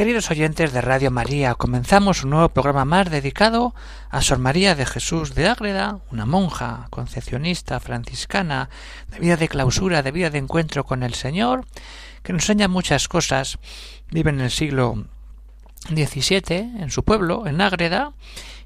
Queridos 0.00 0.30
oyentes 0.30 0.72
de 0.72 0.80
Radio 0.80 1.10
María, 1.10 1.54
comenzamos 1.54 2.24
un 2.24 2.30
nuevo 2.30 2.48
programa 2.48 2.86
más 2.86 3.10
dedicado 3.10 3.74
a 4.08 4.22
Sor 4.22 4.38
María 4.38 4.74
de 4.74 4.86
Jesús 4.86 5.34
de 5.34 5.46
Ágreda, 5.46 5.98
una 6.10 6.24
monja 6.24 6.86
concepcionista 6.88 7.78
franciscana, 7.80 8.70
de 9.10 9.18
vida 9.18 9.36
de 9.36 9.48
clausura, 9.48 10.02
de 10.02 10.10
vida 10.10 10.30
de 10.30 10.38
encuentro 10.38 10.84
con 10.84 11.02
el 11.02 11.12
Señor, 11.12 11.66
que 12.22 12.32
nos 12.32 12.44
enseña 12.44 12.66
muchas 12.66 13.08
cosas. 13.08 13.58
Vive 14.10 14.30
en 14.30 14.40
el 14.40 14.50
siglo 14.50 15.04
XVII 15.90 16.80
en 16.80 16.90
su 16.90 17.02
pueblo, 17.02 17.46
en 17.46 17.60
Ágreda, 17.60 18.14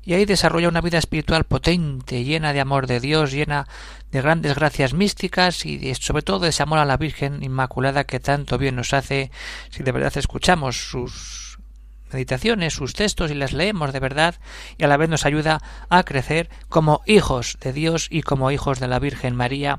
y 0.05 0.15
ahí 0.15 0.25
desarrolla 0.25 0.69
una 0.69 0.81
vida 0.81 0.99
espiritual 0.99 1.45
potente, 1.45 2.25
llena 2.25 2.53
de 2.53 2.61
amor 2.61 2.87
de 2.87 3.01
Dios, 3.01 3.33
llena 3.33 3.67
de 4.13 4.21
grandes 4.21 4.55
gracias 4.55 4.93
místicas 4.93 5.67
y 5.67 5.95
sobre 5.95 6.23
todo 6.23 6.41
de 6.41 6.51
ese 6.51 6.63
amor 6.63 6.79
a 6.79 6.85
la 6.85 6.97
Virgen 6.97 7.43
Inmaculada 7.43 8.05
que 8.05 8.21
tanto 8.21 8.59
bien 8.59 8.77
nos 8.77 8.93
hace 8.93 9.31
si 9.71 9.83
de 9.83 9.93
verdad 9.93 10.17
escuchamos 10.17 10.77
sus 10.77 11.59
meditaciones, 12.13 12.75
sus 12.75 12.95
textos 12.95 13.31
y 13.31 13.35
las 13.35 13.53
leemos 13.53 13.93
de 13.93 14.01
verdad 14.01 14.37
y 14.79 14.85
a 14.85 14.89
la 14.89 14.97
vez 14.97 15.09
nos 15.09 15.27
ayuda 15.27 15.61
a 15.89 16.05
crecer 16.05 16.49
como 16.69 17.03
hijos 17.07 17.59
de 17.61 17.73
Dios 17.73 18.07
y 18.11 18.23
como 18.23 18.51
hijos 18.51 18.81
de 18.81 18.89
la 18.89 18.99
Virgen 19.01 19.35
María. 19.35 19.79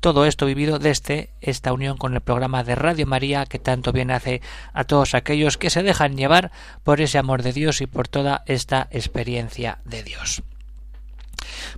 Todo 0.00 0.24
esto 0.24 0.46
vivido 0.46 0.78
desde 0.78 1.30
esta 1.42 1.74
unión 1.74 1.98
con 1.98 2.14
el 2.14 2.22
programa 2.22 2.64
de 2.64 2.74
Radio 2.74 3.06
María 3.06 3.44
que 3.44 3.58
tanto 3.58 3.92
bien 3.92 4.10
hace 4.10 4.40
a 4.72 4.84
todos 4.84 5.14
aquellos 5.14 5.58
que 5.58 5.68
se 5.68 5.82
dejan 5.82 6.16
llevar 6.16 6.52
por 6.84 7.02
ese 7.02 7.18
amor 7.18 7.42
de 7.42 7.52
Dios 7.52 7.82
y 7.82 7.86
por 7.86 8.08
toda 8.08 8.42
esta 8.46 8.88
experiencia 8.90 9.78
de 9.84 10.02
Dios. 10.02 10.42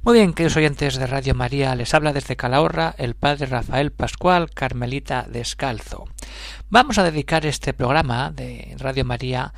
Muy 0.02 0.14
bien, 0.14 0.34
queridos 0.34 0.56
oyentes 0.56 0.96
de 0.96 1.06
Radio 1.06 1.34
María, 1.34 1.74
les 1.74 1.94
habla 1.94 2.12
desde 2.12 2.36
Calahorra 2.36 2.94
el 2.96 3.14
padre 3.14 3.46
Rafael 3.46 3.90
Pascual, 3.90 4.50
Carmelita 4.50 5.26
Descalzo. 5.28 6.06
Vamos 6.70 6.98
a 6.98 7.04
dedicar 7.04 7.44
este 7.44 7.72
programa 7.72 8.30
de 8.30 8.76
Radio 8.78 9.04
María 9.04 9.52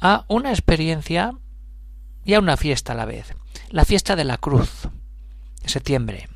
a 0.00 0.24
una 0.28 0.50
experiencia 0.50 1.34
y 2.24 2.34
a 2.34 2.40
una 2.40 2.56
fiesta 2.56 2.92
a 2.92 2.96
la 2.96 3.04
vez. 3.04 3.34
La 3.70 3.84
fiesta 3.84 4.16
de 4.16 4.24
la 4.24 4.38
cruz, 4.38 4.88
septiembre. 5.64 6.28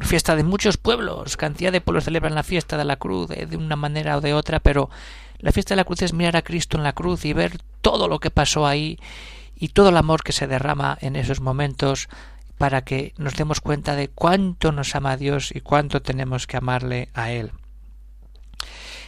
Fiesta 0.00 0.34
de 0.36 0.42
muchos 0.42 0.76
pueblos, 0.76 1.36
cantidad 1.36 1.70
de 1.70 1.80
pueblos 1.80 2.04
celebran 2.04 2.34
la 2.34 2.42
fiesta 2.42 2.76
de 2.76 2.84
la 2.84 2.96
cruz 2.96 3.28
de 3.28 3.56
una 3.56 3.76
manera 3.76 4.16
o 4.16 4.20
de 4.20 4.34
otra, 4.34 4.60
pero 4.60 4.90
la 5.38 5.52
fiesta 5.52 5.74
de 5.74 5.76
la 5.76 5.84
cruz 5.84 6.02
es 6.02 6.12
mirar 6.12 6.36
a 6.36 6.42
Cristo 6.42 6.76
en 6.76 6.82
la 6.82 6.94
cruz 6.94 7.24
y 7.24 7.32
ver 7.32 7.58
todo 7.80 8.08
lo 8.08 8.18
que 8.18 8.30
pasó 8.30 8.66
ahí 8.66 8.98
y 9.54 9.68
todo 9.68 9.90
el 9.90 9.96
amor 9.96 10.22
que 10.22 10.32
se 10.32 10.46
derrama 10.46 10.98
en 11.00 11.16
esos 11.16 11.40
momentos 11.40 12.08
para 12.58 12.82
que 12.82 13.14
nos 13.18 13.36
demos 13.36 13.60
cuenta 13.60 13.94
de 13.94 14.08
cuánto 14.08 14.72
nos 14.72 14.94
ama 14.94 15.16
Dios 15.16 15.52
y 15.54 15.60
cuánto 15.60 16.02
tenemos 16.02 16.46
que 16.46 16.56
amarle 16.56 17.08
a 17.14 17.30
Él. 17.30 17.52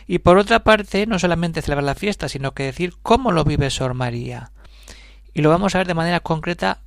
Y 0.06 0.18
por 0.20 0.38
otra 0.38 0.60
parte, 0.60 1.06
no 1.06 1.18
solamente 1.18 1.62
celebrar 1.62 1.84
la 1.84 1.94
fiesta, 1.94 2.28
sino 2.28 2.52
que 2.52 2.64
decir 2.64 2.94
cómo 3.02 3.32
lo 3.32 3.44
vive 3.44 3.70
Sor 3.70 3.94
María. 3.94 4.52
Y 5.34 5.42
lo 5.42 5.50
vamos 5.50 5.74
a 5.74 5.78
ver 5.78 5.86
de 5.86 5.94
manera 5.94 6.20
concreta. 6.20 6.80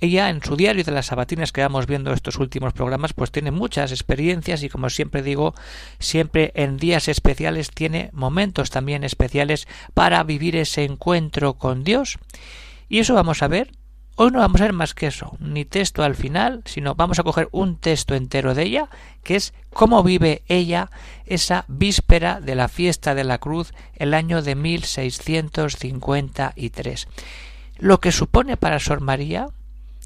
Ella 0.00 0.30
en 0.30 0.42
su 0.42 0.56
diario 0.56 0.84
de 0.84 0.92
las 0.92 1.06
sabatinas 1.06 1.52
que 1.52 1.62
vamos 1.62 1.86
viendo 1.86 2.12
estos 2.12 2.38
últimos 2.38 2.72
programas, 2.72 3.12
pues 3.12 3.30
tiene 3.30 3.50
muchas 3.50 3.92
experiencias 3.92 4.62
y 4.62 4.68
como 4.68 4.90
siempre 4.90 5.22
digo, 5.22 5.54
siempre 5.98 6.52
en 6.54 6.76
días 6.76 7.08
especiales 7.08 7.70
tiene 7.70 8.10
momentos 8.12 8.70
también 8.70 9.04
especiales 9.04 9.66
para 9.94 10.22
vivir 10.24 10.56
ese 10.56 10.84
encuentro 10.84 11.54
con 11.54 11.84
Dios. 11.84 12.18
Y 12.88 12.98
eso 12.98 13.14
vamos 13.14 13.42
a 13.42 13.48
ver 13.48 13.70
Hoy 14.16 14.30
no 14.30 14.38
vamos 14.38 14.60
a 14.60 14.64
ver 14.64 14.72
más 14.72 14.94
que 14.94 15.08
eso, 15.08 15.36
ni 15.40 15.64
texto 15.64 16.04
al 16.04 16.14
final, 16.14 16.62
sino 16.66 16.94
vamos 16.94 17.18
a 17.18 17.24
coger 17.24 17.48
un 17.50 17.78
texto 17.78 18.14
entero 18.14 18.54
de 18.54 18.62
ella, 18.62 18.88
que 19.24 19.34
es 19.34 19.54
cómo 19.72 20.04
vive 20.04 20.44
ella 20.46 20.88
esa 21.26 21.64
víspera 21.66 22.40
de 22.40 22.54
la 22.54 22.68
fiesta 22.68 23.16
de 23.16 23.24
la 23.24 23.38
cruz 23.38 23.74
el 23.96 24.14
año 24.14 24.40
de 24.40 24.54
1653. 24.54 27.08
Lo 27.78 27.98
que 27.98 28.12
supone 28.12 28.56
para 28.56 28.78
Sor 28.78 29.00
María 29.00 29.48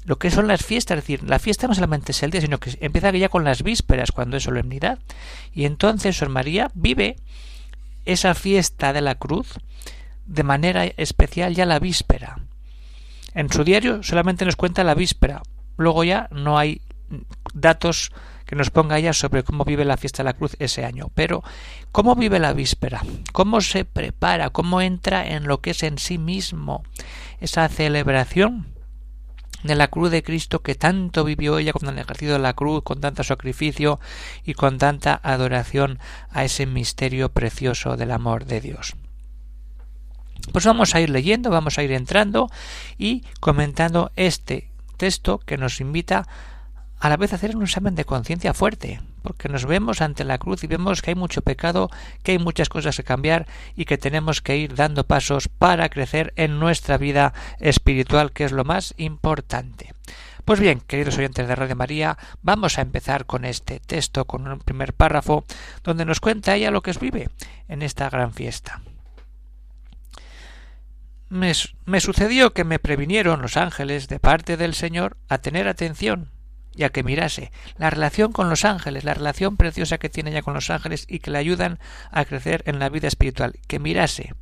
lo 0.09 0.17
que 0.17 0.31
son 0.31 0.47
las 0.47 0.65
fiestas, 0.65 0.97
es 0.97 1.03
decir, 1.03 1.29
la 1.29 1.37
fiesta 1.37 1.67
no 1.67 1.75
solamente 1.75 2.13
es 2.13 2.23
el 2.23 2.31
día, 2.31 2.41
sino 2.41 2.59
que 2.59 2.77
empieza 2.81 3.11
ya 3.11 3.29
con 3.29 3.43
las 3.43 3.61
vísperas, 3.61 4.11
cuando 4.11 4.37
es 4.37 4.43
solemnidad. 4.43 4.97
Y 5.53 5.65
entonces 5.65 6.17
Sor 6.17 6.29
María 6.29 6.71
vive 6.73 7.15
esa 8.05 8.33
fiesta 8.33 8.91
de 8.91 9.01
la 9.01 9.15
cruz 9.15 9.59
de 10.25 10.43
manera 10.43 10.85
especial 10.85 11.55
ya 11.55 11.65
la 11.65 11.79
víspera 11.79 12.37
en 13.33 13.51
su 13.51 13.63
diario 13.63 14.03
solamente 14.03 14.45
nos 14.45 14.55
cuenta 14.55 14.83
la 14.83 14.95
víspera. 14.95 15.41
Luego 15.77 16.03
ya 16.03 16.27
no 16.31 16.57
hay 16.57 16.81
datos 17.53 18.11
que 18.45 18.55
nos 18.55 18.71
ponga 18.71 18.97
ella 18.97 19.13
sobre 19.13 19.43
cómo 19.43 19.63
vive 19.63 19.85
la 19.85 19.97
fiesta 19.97 20.23
de 20.23 20.25
la 20.25 20.33
cruz 20.33 20.55
ese 20.59 20.83
año. 20.83 21.11
Pero, 21.13 21.43
¿cómo 21.91 22.15
vive 22.15 22.39
la 22.39 22.53
víspera? 22.53 23.01
¿Cómo 23.31 23.61
se 23.61 23.85
prepara? 23.85 24.49
¿Cómo 24.49 24.81
entra 24.81 25.27
en 25.27 25.47
lo 25.47 25.61
que 25.61 25.71
es 25.71 25.83
en 25.83 25.99
sí 25.99 26.17
mismo 26.17 26.83
esa 27.39 27.67
celebración 27.69 28.67
de 29.63 29.75
la 29.75 29.87
cruz 29.87 30.11
de 30.11 30.23
Cristo 30.23 30.61
que 30.61 30.75
tanto 30.75 31.23
vivió 31.23 31.57
ella 31.57 31.73
con 31.73 31.87
el 31.89 31.97
ejercicio 31.99 32.33
de 32.33 32.39
la 32.39 32.53
cruz, 32.53 32.83
con 32.83 33.01
tanto 33.01 33.23
sacrificio 33.23 33.99
y 34.43 34.53
con 34.53 34.77
tanta 34.77 35.19
adoración 35.23 35.99
a 36.31 36.43
ese 36.43 36.65
misterio 36.65 37.29
precioso 37.29 37.97
del 37.97 38.11
amor 38.11 38.45
de 38.45 38.61
Dios? 38.61 38.95
Pues 40.51 40.65
vamos 40.65 40.95
a 40.95 41.01
ir 41.01 41.09
leyendo, 41.09 41.49
vamos 41.49 41.77
a 41.77 41.83
ir 41.83 41.91
entrando 41.91 42.49
y 42.97 43.23
comentando 43.39 44.11
este 44.15 44.71
texto 44.97 45.39
que 45.39 45.57
nos 45.57 45.79
invita 45.81 46.27
a 46.99 47.09
la 47.09 47.17
vez 47.17 47.33
a 47.33 47.35
hacer 47.35 47.55
un 47.55 47.63
examen 47.63 47.95
de 47.95 48.05
conciencia 48.05 48.53
fuerte, 48.53 49.01
porque 49.21 49.49
nos 49.49 49.65
vemos 49.65 50.01
ante 50.01 50.23
la 50.23 50.37
cruz 50.37 50.63
y 50.63 50.67
vemos 50.67 51.01
que 51.01 51.11
hay 51.11 51.15
mucho 51.15 51.41
pecado, 51.41 51.89
que 52.23 52.33
hay 52.33 52.39
muchas 52.39 52.69
cosas 52.69 52.97
que 52.97 53.03
cambiar 53.03 53.47
y 53.75 53.85
que 53.85 53.97
tenemos 53.97 54.41
que 54.41 54.57
ir 54.57 54.75
dando 54.75 55.05
pasos 55.05 55.47
para 55.47 55.89
crecer 55.89 56.33
en 56.35 56.59
nuestra 56.59 56.97
vida 56.97 57.33
espiritual, 57.59 58.31
que 58.31 58.45
es 58.45 58.51
lo 58.51 58.65
más 58.65 58.93
importante. 58.97 59.93
Pues 60.45 60.59
bien, 60.59 60.81
queridos 60.81 61.17
oyentes 61.17 61.47
de 61.47 61.55
Radio 61.55 61.75
María, 61.75 62.17
vamos 62.41 62.77
a 62.77 62.81
empezar 62.81 63.25
con 63.25 63.45
este 63.45 63.79
texto, 63.79 64.25
con 64.25 64.47
un 64.47 64.59
primer 64.59 64.93
párrafo, 64.93 65.45
donde 65.83 66.05
nos 66.05 66.19
cuenta 66.19 66.55
ella 66.55 66.71
lo 66.71 66.81
que 66.81 66.93
vive 66.99 67.29
en 67.67 67.83
esta 67.83 68.09
gran 68.09 68.33
fiesta 68.33 68.81
me, 71.29 71.53
sucedió 71.99 72.53
que 72.53 72.63
me 72.63 72.79
previnieron 72.79 73.41
los 73.41 73.55
ángeles 73.55 74.07
de 74.07 74.19
parte 74.19 74.57
del 74.57 74.73
Señor 74.73 75.17
a 75.29 75.37
tener 75.37 75.67
atención 75.67 76.31
y 76.75 76.83
a 76.83 76.89
que 76.89 77.03
mirase 77.03 77.51
la 77.77 77.89
relación 77.89 78.31
con 78.31 78.49
los 78.49 78.65
ángeles, 78.65 79.03
la 79.03 79.13
relación 79.13 79.57
preciosa 79.57 79.97
que 79.97 80.09
tiene 80.09 80.31
ella 80.31 80.41
con 80.41 80.53
los 80.53 80.69
ángeles 80.69 81.05
y 81.07 81.19
que 81.19 81.31
le 81.31 81.37
ayudan 81.37 81.79
a 82.11 82.25
crecer 82.25 82.63
en 82.65 82.79
la 82.79 82.89
vida 82.89 83.07
espiritual, 83.07 83.59
que 83.67 83.79
mirase. 83.79 84.33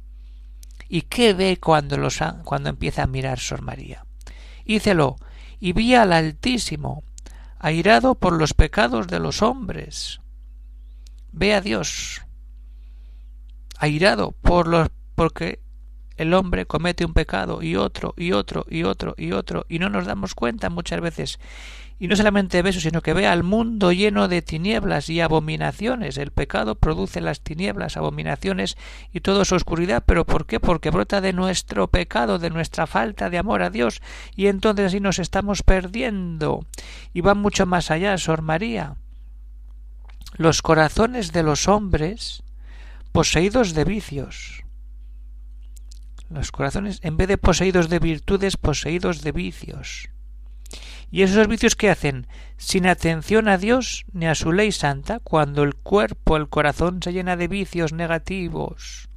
¿Y 0.90 1.02
qué 1.04 1.34
ve 1.34 1.58
cuando, 1.58 1.98
los, 1.98 2.20
cuando 2.44 2.70
empieza 2.70 3.04
a 3.04 3.08
mirar 3.08 3.40
Sor 3.40 3.62
María? 3.62 4.06
Hícelo, 4.66 5.18
y 5.60 5.74
vi 5.74 5.96
al 5.96 6.14
Altísimo, 6.14 7.04
airado 7.60 8.16
por 8.16 8.34
los 8.34 8.54
pecados 8.54 9.08
de 9.08 9.20
los 9.20 9.42
hombres. 9.42 10.22
Ve 11.32 11.54
a 11.54 11.62
Dios, 11.62 12.22
airado 13.78 14.32
por 14.32 14.68
los 14.68 14.90
porque 15.16 15.60
el 16.18 16.34
hombre 16.34 16.66
comete 16.66 17.06
un 17.06 17.14
pecado 17.14 17.62
y 17.62 17.76
otro 17.76 18.14
y 18.18 18.32
otro 18.34 18.66
y 18.70 18.84
otro 18.84 19.16
y 19.18 19.32
otro 19.32 19.66
y 19.70 19.80
no 19.80 19.90
nos 19.90 20.06
damos 20.06 20.36
cuenta 20.36 20.70
muchas 20.70 21.00
veces. 21.00 21.40
Y 22.00 22.08
no 22.08 22.16
solamente 22.16 22.62
ve 22.62 22.70
eso, 22.70 22.80
sino 22.80 23.02
que 23.02 23.14
ve 23.14 23.26
al 23.26 23.42
mundo 23.44 23.92
lleno 23.92 24.28
de 24.28 24.44
tinieblas 24.44 25.10
y 25.10 25.20
abominaciones. 25.20 26.18
El 26.18 26.30
pecado 26.30 26.76
produce 26.76 27.22
las 27.22 27.42
tinieblas, 27.42 27.98
abominaciones 27.98 28.78
y 29.12 29.22
toda 29.22 29.46
su 29.46 29.56
oscuridad. 29.56 30.04
¿Pero 30.06 30.24
por 30.24 30.46
qué? 30.46 30.60
Porque 30.60 30.92
brota 30.92 31.22
de 31.22 31.34
nuestro 31.34 31.88
pecado, 31.88 32.38
de 32.38 32.52
nuestra 32.52 32.86
falta 32.86 33.32
de 33.32 33.40
amor 33.40 33.64
a 33.64 33.72
Dios. 33.72 34.02
Y 34.36 34.46
entonces 34.46 34.88
así 34.88 35.00
nos 35.00 35.18
estamos 35.18 35.64
perdiendo. 35.64 36.66
Y 37.14 37.22
va 37.22 37.34
mucho 37.34 37.66
más 37.66 37.90
allá, 37.90 38.16
Sor 38.20 38.44
María. 38.44 38.98
Los 40.36 40.62
corazones 40.62 41.32
de 41.32 41.42
los 41.42 41.68
hombres 41.68 42.44
poseídos 43.12 43.74
de 43.74 43.86
vicios, 43.86 44.64
los 46.30 46.52
corazones, 46.52 47.00
en 47.04 47.18
vez 47.18 47.28
de 47.28 47.38
poseídos 47.38 47.90
de 47.90 48.00
virtudes, 48.00 48.58
poseídos 48.58 49.22
de 49.22 49.32
vicios. 49.32 50.10
¿Y 51.10 51.22
esos 51.22 51.48
vicios 51.48 51.76
qué 51.76 51.90
hacen? 51.90 52.28
Sin 52.58 52.86
atención 52.86 53.48
a 53.48 53.58
Dios 53.58 54.06
ni 54.12 54.28
a 54.28 54.36
su 54.36 54.52
ley 54.52 54.72
santa, 54.72 55.20
cuando 55.20 55.64
el 55.64 55.76
cuerpo, 55.76 56.36
el 56.36 56.50
corazón 56.50 57.02
se 57.02 57.14
llena 57.14 57.38
de 57.38 57.48
vicios 57.48 57.94
negativos, 57.94 59.10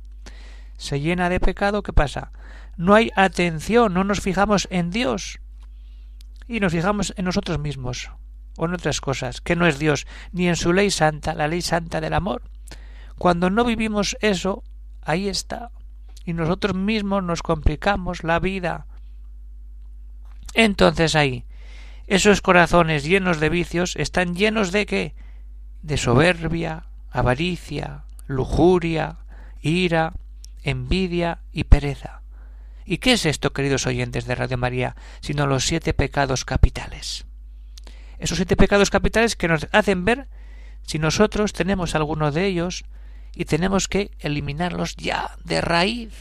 se 0.76 1.00
llena 1.00 1.28
de 1.28 1.40
pecado, 1.40 1.82
¿qué 1.82 1.92
pasa? 1.92 2.32
No 2.76 2.94
hay 2.94 3.10
atención, 3.16 3.92
no 3.92 4.04
nos 4.04 4.20
fijamos 4.20 4.68
en 4.70 4.90
Dios 4.90 5.40
y 6.46 6.60
nos 6.60 6.72
fijamos 6.72 7.12
en 7.16 7.24
nosotros 7.24 7.58
mismos 7.58 8.10
o 8.56 8.66
en 8.66 8.74
otras 8.74 9.00
cosas, 9.00 9.40
que 9.40 9.56
no 9.56 9.66
es 9.66 9.78
Dios, 9.78 10.06
ni 10.32 10.48
en 10.48 10.56
su 10.56 10.72
ley 10.72 10.90
santa, 10.90 11.34
la 11.34 11.48
ley 11.48 11.62
santa 11.62 12.00
del 12.00 12.14
amor. 12.14 12.42
Cuando 13.18 13.50
no 13.50 13.64
vivimos 13.64 14.16
eso, 14.20 14.62
ahí 15.02 15.28
está. 15.28 15.70
Y 16.24 16.32
nosotros 16.32 16.74
mismos 16.74 17.22
nos 17.22 17.42
complicamos 17.42 18.24
la 18.24 18.38
vida. 18.38 18.86
Entonces 20.54 21.14
ahí, 21.14 21.44
esos 22.06 22.42
corazones 22.42 23.04
llenos 23.04 23.40
de 23.40 23.48
vicios 23.48 23.96
están 23.96 24.34
llenos 24.34 24.72
de 24.72 24.86
qué? 24.86 25.14
De 25.82 25.96
soberbia, 25.96 26.86
avaricia, 27.10 28.04
lujuria, 28.26 29.18
ira, 29.60 30.12
envidia 30.62 31.40
y 31.52 31.64
pereza. 31.64 32.22
¿Y 32.84 32.98
qué 32.98 33.12
es 33.12 33.26
esto, 33.26 33.52
queridos 33.52 33.86
oyentes 33.86 34.26
de 34.26 34.34
Radio 34.34 34.58
María, 34.58 34.96
sino 35.20 35.46
los 35.46 35.64
siete 35.64 35.94
pecados 35.94 36.44
capitales? 36.44 37.26
Esos 38.18 38.36
siete 38.36 38.56
pecados 38.56 38.90
capitales 38.90 39.36
que 39.36 39.48
nos 39.48 39.68
hacen 39.72 40.04
ver 40.04 40.28
si 40.82 40.98
nosotros 40.98 41.52
tenemos 41.52 41.94
alguno 41.94 42.32
de 42.32 42.46
ellos 42.46 42.84
y 43.34 43.44
tenemos 43.44 43.88
que 43.88 44.10
eliminarlos 44.18 44.96
ya, 44.96 45.36
de 45.44 45.60
raíz. 45.60 46.12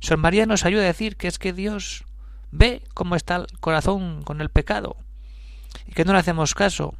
San 0.00 0.20
María 0.20 0.46
nos 0.46 0.64
ayuda 0.64 0.82
a 0.82 0.86
decir 0.86 1.16
que 1.16 1.28
es 1.28 1.38
que 1.38 1.52
Dios 1.52 2.04
ve 2.50 2.82
cómo 2.94 3.16
está 3.16 3.36
el 3.36 3.46
corazón 3.60 4.22
con 4.22 4.40
el 4.40 4.48
pecado 4.48 4.96
y 5.86 5.92
que 5.92 6.04
no 6.04 6.12
le 6.12 6.20
hacemos 6.20 6.54
caso 6.54 6.94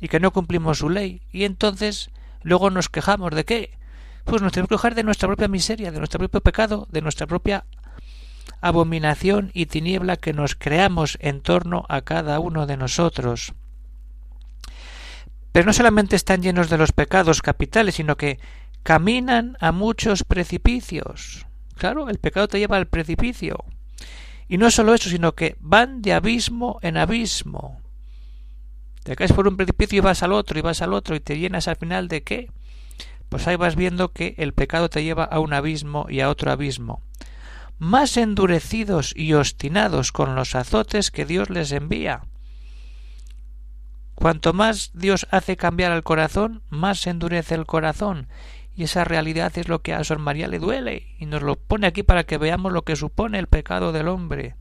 y 0.00 0.08
que 0.08 0.20
no 0.20 0.32
cumplimos 0.32 0.78
su 0.78 0.90
ley. 0.90 1.22
Y 1.32 1.44
entonces 1.44 2.10
luego 2.42 2.70
nos 2.70 2.88
quejamos 2.88 3.34
de 3.34 3.44
qué 3.44 3.78
pues 4.24 4.40
nos 4.40 4.52
tenemos 4.52 4.68
que 4.68 4.76
quejar 4.76 4.94
de 4.94 5.02
nuestra 5.02 5.28
propia 5.28 5.48
miseria 5.48 5.92
de 5.92 5.98
nuestro 5.98 6.18
propio 6.18 6.40
pecado 6.40 6.86
de 6.90 7.02
nuestra 7.02 7.26
propia 7.26 7.66
abominación 8.60 9.50
y 9.52 9.66
tiniebla 9.66 10.16
que 10.16 10.32
nos 10.32 10.54
creamos 10.54 11.18
en 11.20 11.42
torno 11.42 11.84
a 11.88 12.02
cada 12.02 12.40
uno 12.40 12.66
de 12.66 12.76
nosotros 12.76 13.52
pero 15.54 15.64
no 15.64 15.72
solamente 15.72 16.16
están 16.16 16.42
llenos 16.42 16.68
de 16.68 16.76
los 16.76 16.90
pecados 16.90 17.40
capitales 17.40 17.94
sino 17.94 18.16
que 18.16 18.40
caminan 18.82 19.56
a 19.60 19.72
muchos 19.72 20.24
precipicios 20.24 21.46
claro 21.76 22.10
el 22.10 22.18
pecado 22.18 22.48
te 22.48 22.58
lleva 22.58 22.76
al 22.76 22.88
precipicio 22.88 23.64
y 24.48 24.58
no 24.58 24.70
solo 24.70 24.94
eso, 24.94 25.08
sino 25.08 25.34
que 25.34 25.56
van 25.60 26.02
de 26.02 26.12
abismo 26.12 26.78
en 26.82 26.96
abismo. 26.96 27.80
Te 29.02 29.16
caes 29.16 29.32
por 29.32 29.48
un 29.48 29.56
precipicio 29.56 29.98
y 29.98 30.00
vas 30.00 30.22
al 30.22 30.32
otro 30.32 30.58
y 30.58 30.62
vas 30.62 30.82
al 30.82 30.94
otro 30.94 31.14
y 31.14 31.20
te 31.20 31.38
llenas 31.38 31.68
al 31.68 31.76
final 31.76 32.08
de 32.08 32.22
qué? 32.22 32.50
Pues 33.28 33.46
ahí 33.46 33.56
vas 33.56 33.76
viendo 33.76 34.12
que 34.12 34.34
el 34.38 34.52
pecado 34.52 34.88
te 34.88 35.02
lleva 35.02 35.24
a 35.24 35.40
un 35.40 35.52
abismo 35.52 36.06
y 36.08 36.20
a 36.20 36.30
otro 36.30 36.50
abismo. 36.50 37.02
Más 37.78 38.16
endurecidos 38.16 39.12
y 39.16 39.34
obstinados 39.34 40.12
con 40.12 40.34
los 40.34 40.54
azotes 40.54 41.10
que 41.10 41.26
Dios 41.26 41.50
les 41.50 41.72
envía. 41.72 42.22
Cuanto 44.14 44.52
más 44.52 44.90
Dios 44.94 45.26
hace 45.30 45.56
cambiar 45.56 45.92
al 45.92 46.02
corazón, 46.02 46.62
más 46.70 47.06
endurece 47.06 47.54
el 47.54 47.66
corazón 47.66 48.28
y 48.76 48.84
esa 48.84 49.04
realidad 49.04 49.56
es 49.56 49.68
lo 49.68 49.82
que 49.82 49.94
a 49.94 50.02
Sor 50.02 50.18
María 50.18 50.48
le 50.48 50.58
duele 50.58 51.06
y 51.18 51.26
nos 51.26 51.42
lo 51.42 51.56
pone 51.56 51.86
aquí 51.86 52.02
para 52.02 52.24
que 52.24 52.38
veamos 52.38 52.72
lo 52.72 52.82
que 52.82 52.96
supone 52.96 53.38
el 53.38 53.46
pecado 53.46 53.92
del 53.92 54.08
hombre. 54.08 54.56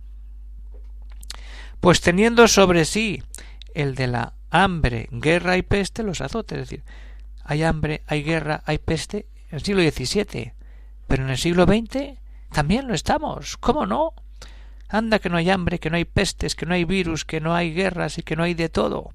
Pues 1.80 2.00
teniendo 2.02 2.48
sobre 2.48 2.86
sí 2.86 3.24
el 3.74 3.96
de 3.96 4.08
la 4.08 4.34
hambre, 4.52 5.10
guerra 5.12 5.58
y 5.58 5.64
peste, 5.64 6.04
los 6.04 6.22
azotes, 6.22 6.60
es 6.60 6.70
decir, 6.70 6.84
hay 7.44 7.64
hambre, 7.64 8.04
hay 8.08 8.24
guerra, 8.24 8.62
hay 8.66 8.78
peste 8.78 9.26
en 9.50 9.56
el 9.56 9.64
siglo 9.64 9.82
XVII, 9.82 10.54
pero 11.08 11.24
en 11.24 11.30
el 11.32 11.38
siglo 11.38 11.66
XX 11.66 12.20
también 12.52 12.88
lo 12.88 12.94
estamos, 12.94 13.58
¿cómo 13.58 13.88
no? 13.88 14.14
Anda 14.88 15.18
que 15.18 15.30
no 15.30 15.38
hay 15.38 15.50
hambre, 15.50 15.80
que 15.80 15.90
no 15.90 15.98
hay 15.98 16.06
pestes, 16.06 16.56
que 16.56 16.68
no 16.68 16.76
hay 16.76 16.86
virus, 16.86 17.26
que 17.26 17.42
no 17.42 17.56
hay 17.56 17.74
guerras 17.74 18.20
y 18.20 18.24
que 18.24 18.36
no 18.36 18.44
hay 18.44 18.54
de 18.54 18.70
todo. 18.70 19.12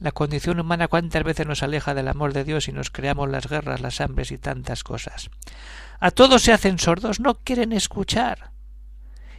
La 0.00 0.12
condición 0.12 0.60
humana 0.60 0.86
cuántas 0.86 1.24
veces 1.24 1.46
nos 1.46 1.62
aleja 1.62 1.92
del 1.92 2.08
amor 2.08 2.32
de 2.32 2.44
Dios 2.44 2.68
y 2.68 2.72
nos 2.72 2.90
creamos 2.90 3.28
las 3.28 3.48
guerras, 3.48 3.80
las 3.80 4.00
hambres 4.00 4.30
y 4.30 4.38
tantas 4.38 4.84
cosas. 4.84 5.30
A 5.98 6.12
todos 6.12 6.42
se 6.42 6.52
hacen 6.52 6.78
sordos, 6.78 7.18
no 7.18 7.34
quieren 7.34 7.72
escuchar. 7.72 8.52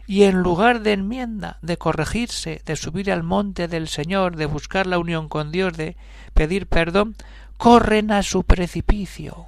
Y 0.06 0.24
en 0.24 0.40
lugar 0.42 0.82
de 0.82 0.94
enmienda, 0.94 1.60
de 1.62 1.78
corregirse, 1.78 2.62
de 2.66 2.76
subir 2.76 3.12
al 3.12 3.24
monte 3.24 3.68
del 3.68 3.88
Señor, 3.88 4.36
de 4.36 4.48
buscar 4.48 4.88
la 4.88 4.98
unión 4.98 5.30
con 5.30 5.52
Dios, 5.52 5.78
de 5.78 5.96
pedir 6.34 6.68
perdón, 6.68 7.16
corren 7.58 8.12
a 8.12 8.24
su 8.24 8.44
precipicio. 8.44 9.46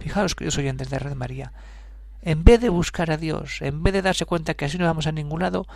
Fijaos, 0.00 0.34
queridos 0.34 0.58
oyentes 0.58 0.90
de 0.90 0.98
Red 0.98 1.14
María, 1.14 1.52
en 2.22 2.44
vez 2.44 2.60
de 2.60 2.68
buscar 2.68 3.10
a 3.10 3.16
Dios, 3.16 3.62
en 3.62 3.82
vez 3.82 3.94
de 3.94 4.02
darse 4.02 4.26
cuenta 4.26 4.54
que 4.54 4.66
así 4.66 4.76
no 4.76 4.84
vamos 4.84 5.06
a 5.06 5.12
ningún 5.12 5.40
lado, 5.40 5.66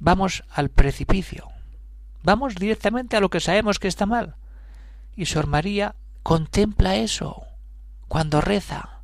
vamos 0.00 0.44
al 0.50 0.70
precipicio. 0.70 1.48
Vamos 2.22 2.54
directamente 2.54 3.16
a 3.16 3.20
lo 3.20 3.30
que 3.30 3.40
sabemos 3.40 3.78
que 3.78 3.88
está 3.88 4.06
mal. 4.06 4.34
Y 5.16 5.26
Sor 5.26 5.46
María 5.46 5.94
contempla 6.22 6.96
eso 6.96 7.44
cuando 8.08 8.40
reza 8.40 9.00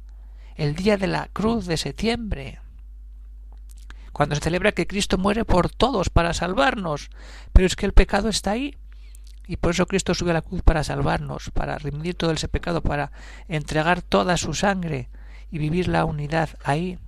el 0.57 0.75
día 0.75 0.97
de 0.97 1.07
la 1.07 1.29
cruz 1.33 1.67
de 1.67 1.77
septiembre, 1.77 2.61
cuando 4.13 4.37
se 4.37 4.43
celebra 4.43 4.73
que 4.73 4.87
Cristo 4.87 5.19
muere 5.19 5.45
por 5.45 5.71
todos 5.71 6.09
para 6.09 6.35
salvarnos, 6.35 7.11
pero 7.53 7.67
es 7.67 7.75
que 7.75 7.87
el 7.87 7.93
pecado 7.93 8.29
está 8.29 8.53
ahí. 8.53 8.77
Y 9.47 9.57
por 9.57 9.73
eso 9.73 9.87
Cristo 9.87 10.15
sube 10.15 10.31
a 10.31 10.35
la 10.35 10.43
cruz 10.43 10.63
para 10.63 10.85
salvarnos, 10.85 11.51
para 11.51 11.77
redimir 11.77 12.15
todo 12.15 12.31
ese 12.31 12.49
pecado, 12.49 12.81
para 12.81 13.13
entregar 13.49 14.01
toda 14.01 14.37
su 14.39 14.55
sangre 14.55 15.11
y 15.51 15.59
vivir 15.59 15.89
la 15.89 16.05
unidad 16.05 16.51
ahí. 16.65 16.99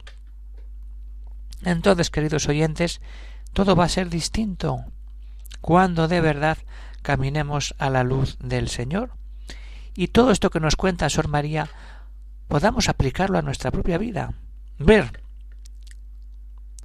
Entonces, 1.63 2.11
queridos 2.11 2.49
oyentes, 2.49 3.01
todo 3.55 3.75
va 3.75 3.85
a 3.85 3.89
ser 3.89 4.11
distinto 4.11 4.85
cuando 5.61 6.09
de 6.09 6.21
verdad 6.21 6.59
caminemos 7.03 7.75
a 7.79 7.91
la 7.91 8.03
luz 8.03 8.37
del 8.41 8.69
Señor. 8.69 9.13
Y 9.95 10.09
todo 10.09 10.31
esto 10.31 10.51
que 10.51 10.61
nos 10.61 10.77
cuenta 10.77 11.09
Sor 11.09 11.29
María 11.29 11.69
podamos 12.49 12.89
aplicarlo 12.89 13.39
a 13.39 13.43
nuestra 13.43 13.71
propia 13.71 13.99
vida. 13.99 14.35
Ver 14.79 15.23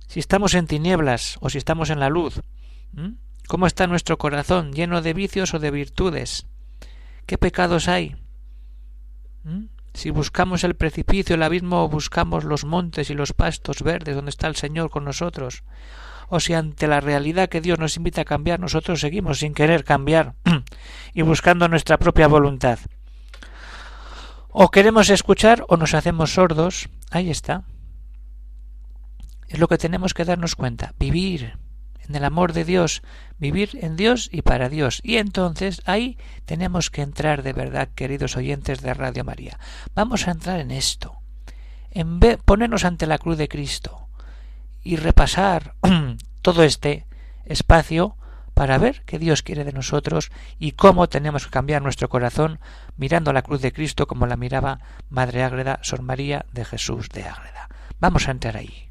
si 0.08 0.20
estamos 0.20 0.54
en 0.54 0.68
tinieblas 0.68 1.38
o 1.42 1.50
si 1.50 1.58
estamos 1.58 1.90
en 1.90 2.00
la 2.00 2.10
luz. 2.10 2.42
¿Cómo 3.48 3.68
está 3.68 3.88
nuestro 3.88 4.18
corazón 4.18 4.74
lleno 4.74 5.02
de 5.02 5.14
vicios 5.14 5.54
o 5.54 5.60
de 5.60 5.72
virtudes? 5.72 6.48
¿Qué 7.26 7.38
pecados 7.38 7.88
hay? 7.88 8.16
Si 9.94 10.10
buscamos 10.10 10.64
el 10.64 10.76
precipicio, 10.76 11.36
el 11.36 11.44
abismo, 11.44 11.84
o 11.84 11.90
buscamos 11.90 12.44
los 12.44 12.64
montes 12.64 13.10
y 13.10 13.14
los 13.14 13.34
pastos 13.34 13.84
verdes 13.84 14.16
donde 14.16 14.30
está 14.30 14.48
el 14.48 14.56
Señor 14.56 14.90
con 14.90 15.04
nosotros, 15.04 15.64
o 16.32 16.40
si 16.40 16.54
ante 16.54 16.88
la 16.88 17.02
realidad 17.02 17.50
que 17.50 17.60
Dios 17.60 17.78
nos 17.78 17.98
invita 17.98 18.22
a 18.22 18.26
cambiar 18.26 18.58
nosotros 18.58 19.02
seguimos 19.02 19.40
sin 19.40 19.54
querer 19.54 19.84
cambiar 19.84 20.34
y 21.14 21.24
buscando 21.24 21.68
nuestra 21.68 21.98
propia 21.98 22.28
voluntad. 22.28 22.80
O 24.48 24.72
queremos 24.72 25.10
escuchar 25.10 25.66
o 25.68 25.76
nos 25.76 25.94
hacemos 25.94 26.34
sordos. 26.34 26.88
Ahí 27.10 27.30
está. 27.30 27.64
Es 29.50 29.60
lo 29.60 29.68
que 29.68 29.78
tenemos 29.78 30.14
que 30.14 30.24
darnos 30.24 30.56
cuenta. 30.56 30.94
Vivir 30.98 31.58
en 32.08 32.16
el 32.16 32.24
amor 32.24 32.54
de 32.54 32.64
Dios, 32.64 33.02
vivir 33.38 33.78
en 33.82 33.98
Dios 33.98 34.30
y 34.32 34.42
para 34.42 34.70
Dios. 34.70 35.02
Y 35.04 35.18
entonces 35.18 35.82
ahí 35.86 36.18
tenemos 36.46 36.90
que 36.90 37.02
entrar 37.02 37.44
de 37.44 37.52
verdad, 37.52 37.90
queridos 37.94 38.38
oyentes 38.38 38.82
de 38.82 38.94
Radio 38.94 39.26
María. 39.26 39.60
Vamos 39.96 40.30
a 40.30 40.32
entrar 40.32 40.62
en 40.62 40.72
esto. 40.72 41.18
En 41.90 42.22
ponernos 42.46 42.86
ante 42.86 43.06
la 43.06 43.18
cruz 43.18 43.38
de 43.38 43.50
Cristo 43.50 44.01
y 44.84 44.96
repasar 44.96 45.76
todo 46.42 46.64
este 46.64 47.06
espacio 47.46 48.16
para 48.54 48.78
ver 48.78 49.04
qué 49.06 49.18
Dios 49.18 49.42
quiere 49.42 49.64
de 49.64 49.74
nosotros 49.74 50.32
y 50.60 50.74
cómo 50.74 51.08
tenemos 51.08 51.46
que 51.46 51.52
cambiar 51.52 51.82
nuestro 51.82 52.10
corazón 52.10 52.60
mirando 52.98 53.34
la 53.34 53.42
cruz 53.42 53.62
de 53.62 53.72
Cristo 53.72 54.08
como 54.08 54.28
la 54.28 54.38
miraba 54.38 54.80
Madre 55.10 55.44
Ágreda, 55.44 55.80
Sor 55.82 56.02
María 56.02 56.46
de 56.52 56.66
Jesús 56.66 57.10
de 57.10 57.24
Ágreda. 57.24 57.70
Vamos 58.00 58.28
a 58.28 58.32
entrar 58.32 58.58
ahí. 58.58 58.90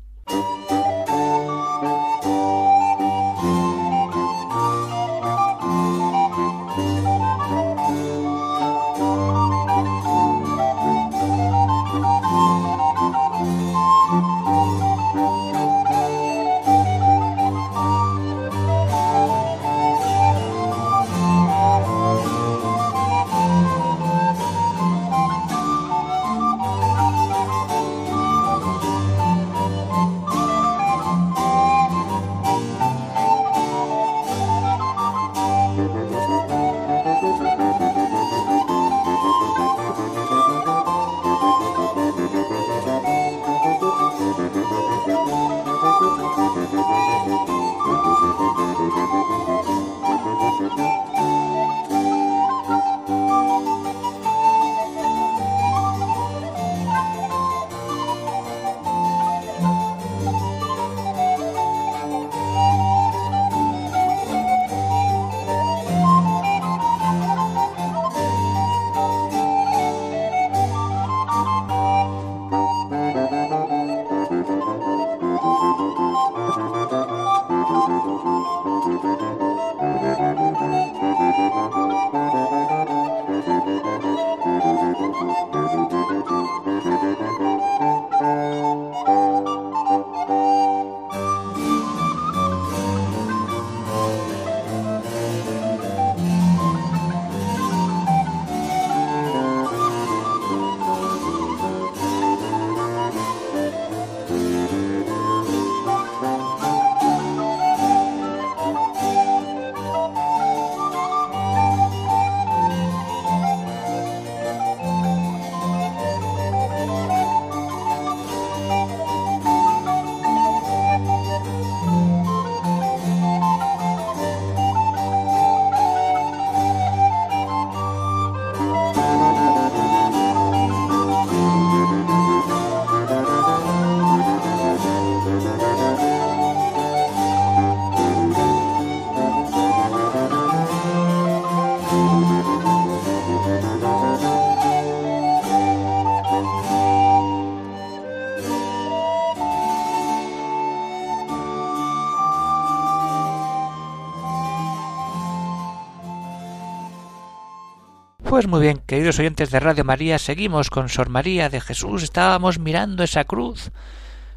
Pues 158.30 158.46
muy 158.46 158.60
bien, 158.60 158.80
queridos 158.86 159.18
oyentes 159.18 159.50
de 159.50 159.58
Radio 159.58 159.84
María, 159.84 160.16
seguimos 160.16 160.70
con 160.70 160.88
Sor 160.88 161.08
María 161.08 161.48
de 161.48 161.60
Jesús. 161.60 162.04
Estábamos 162.04 162.60
mirando 162.60 163.02
esa 163.02 163.24
cruz 163.24 163.72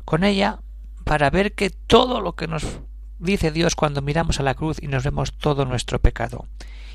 con 0.04 0.24
ella 0.24 0.62
para 1.04 1.30
ver 1.30 1.54
que 1.54 1.70
todo 1.70 2.20
lo 2.20 2.34
que 2.34 2.48
nos 2.48 2.66
dice 3.20 3.52
Dios 3.52 3.76
cuando 3.76 4.02
miramos 4.02 4.40
a 4.40 4.44
la 4.44 4.56
cruz 4.56 4.82
y 4.82 4.88
nos 4.88 5.04
vemos 5.04 5.34
todo 5.34 5.66
nuestro 5.66 6.00
pecado. 6.00 6.48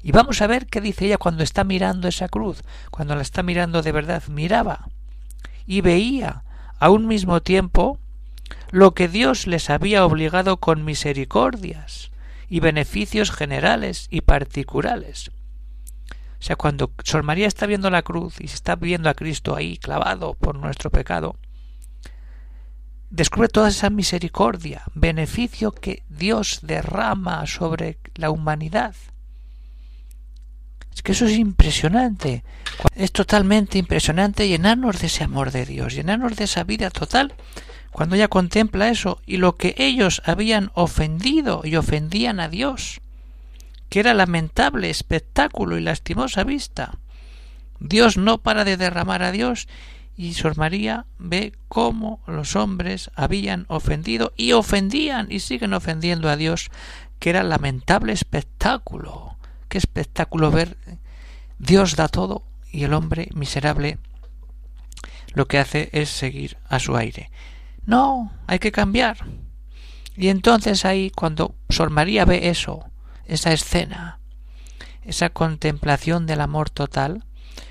Y 0.02 0.10
vamos 0.10 0.42
a 0.42 0.48
ver 0.48 0.66
qué 0.66 0.80
dice 0.80 1.06
ella 1.06 1.18
cuando 1.18 1.44
está 1.44 1.62
mirando 1.62 2.08
esa 2.08 2.28
cruz, 2.28 2.64
cuando 2.90 3.14
la 3.14 3.22
está 3.22 3.44
mirando 3.44 3.80
de 3.82 3.92
verdad, 3.92 4.24
miraba 4.26 4.88
y 5.68 5.82
veía 5.82 6.42
a 6.80 6.90
un 6.90 7.06
mismo 7.06 7.42
tiempo 7.42 8.00
lo 8.72 8.94
que 8.94 9.06
Dios 9.06 9.46
les 9.46 9.70
había 9.70 10.04
obligado 10.04 10.56
con 10.56 10.84
misericordias 10.84 12.10
y 12.48 12.58
beneficios 12.58 13.30
generales 13.30 14.08
y 14.10 14.22
particulares. 14.22 15.30
O 16.40 16.42
sea, 16.42 16.56
cuando 16.56 16.92
Sor 17.04 17.22
María 17.22 17.46
está 17.46 17.66
viendo 17.66 17.90
la 17.90 18.02
cruz 18.02 18.40
y 18.40 18.48
se 18.48 18.54
está 18.54 18.76
viendo 18.76 19.08
a 19.08 19.14
Cristo 19.14 19.56
ahí 19.56 19.76
clavado 19.76 20.34
por 20.34 20.56
nuestro 20.56 20.90
pecado, 20.90 21.36
descubre 23.10 23.48
toda 23.48 23.68
esa 23.68 23.90
misericordia, 23.90 24.82
beneficio 24.94 25.72
que 25.72 26.04
Dios 26.08 26.60
derrama 26.62 27.46
sobre 27.46 27.98
la 28.14 28.30
humanidad. 28.30 28.94
Es 30.94 31.02
que 31.02 31.12
eso 31.12 31.26
es 31.26 31.38
impresionante. 31.38 32.44
Es 32.94 33.12
totalmente 33.12 33.78
impresionante 33.78 34.48
llenarnos 34.48 35.00
de 35.00 35.06
ese 35.06 35.24
amor 35.24 35.52
de 35.52 35.64
Dios, 35.64 35.94
llenarnos 35.94 36.36
de 36.36 36.44
esa 36.44 36.64
vida 36.64 36.90
total 36.90 37.34
cuando 37.90 38.16
ella 38.16 38.28
contempla 38.28 38.88
eso 38.90 39.20
y 39.26 39.38
lo 39.38 39.56
que 39.56 39.74
ellos 39.78 40.22
habían 40.24 40.70
ofendido 40.74 41.62
y 41.64 41.76
ofendían 41.76 42.40
a 42.40 42.48
Dios, 42.48 43.00
que 43.88 44.00
era 44.00 44.14
lamentable 44.14 44.90
espectáculo 44.90 45.78
y 45.78 45.80
lastimosa 45.80 46.44
vista. 46.44 46.98
Dios 47.80 48.16
no 48.16 48.38
para 48.38 48.64
de 48.64 48.76
derramar 48.76 49.22
a 49.22 49.32
Dios 49.32 49.68
y 50.16 50.34
Sor 50.34 50.56
María 50.56 51.06
ve 51.18 51.52
cómo 51.68 52.20
los 52.26 52.56
hombres 52.56 53.10
habían 53.14 53.66
ofendido 53.68 54.32
y 54.36 54.52
ofendían 54.52 55.28
y 55.30 55.40
siguen 55.40 55.74
ofendiendo 55.74 56.28
a 56.28 56.36
Dios, 56.36 56.70
que 57.20 57.30
era 57.30 57.44
lamentable 57.44 58.12
espectáculo. 58.12 59.36
Qué 59.68 59.78
espectáculo 59.78 60.50
ver 60.50 60.76
Dios 61.58 61.94
da 61.94 62.08
todo 62.08 62.42
y 62.72 62.84
el 62.84 62.94
hombre 62.94 63.28
miserable 63.34 63.98
lo 65.34 65.46
que 65.46 65.58
hace 65.58 65.88
es 65.92 66.08
seguir 66.08 66.56
a 66.68 66.80
su 66.80 66.96
aire. 66.96 67.30
No, 67.86 68.32
hay 68.46 68.58
que 68.58 68.72
cambiar. 68.72 69.18
Y 70.16 70.28
entonces 70.28 70.84
ahí, 70.84 71.10
cuando 71.10 71.54
Sor 71.68 71.90
María 71.90 72.24
ve 72.24 72.48
eso, 72.48 72.87
esa 73.28 73.52
escena, 73.52 74.18
esa 75.02 75.30
contemplación 75.30 76.26
del 76.26 76.40
amor 76.40 76.70
total, 76.70 77.24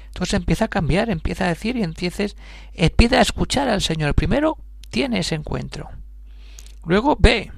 entonces 0.08 0.36
empieza 0.36 0.66
a 0.66 0.70
cambiar, 0.70 1.10
empieza 1.10 1.46
a 1.46 1.50
decir 1.50 1.76
y 1.76 1.84
entonces 1.84 2.38
empieza 2.74 3.18
a 3.18 3.22
escuchar 3.22 3.68
al 3.68 3.82
Señor. 3.82 4.16
Primero 4.16 4.58
tiene 4.90 5.20
ese 5.20 5.36
encuentro, 5.36 5.90
luego 6.86 7.18
ve 7.20 7.52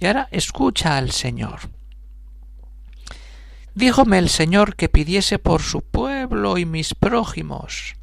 y 0.00 0.06
ahora 0.06 0.28
escucha 0.30 0.96
al 0.96 1.10
Señor. 1.10 1.60
Díjome 3.74 4.18
el 4.18 4.28
Señor 4.28 4.74
que 4.74 4.88
pidiese 4.88 5.38
por 5.38 5.62
su 5.62 5.82
pueblo 5.82 6.58
y 6.58 6.64
mis 6.64 6.94
prójimos 6.94 7.97